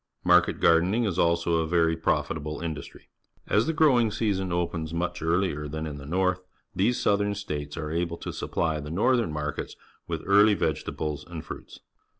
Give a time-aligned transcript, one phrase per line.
[0.23, 3.09] Market gardening is also a very profitable industry.
[3.45, 6.41] As the growing season opens much earlier than in the north,
[6.75, 9.75] these Southern States are able to supply the northern markets
[10.07, 11.81] with early vegetables and fruits.